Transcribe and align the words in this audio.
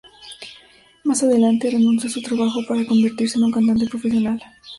Más 1.03 1.21
adelante 1.21 1.69
renunció 1.69 2.09
su 2.09 2.23
trabajo 2.23 2.61
para 2.67 2.87
convertirse 2.87 3.37
en 3.37 3.43
un 3.43 3.51
cantante 3.51 3.85
profesional. 3.85 4.41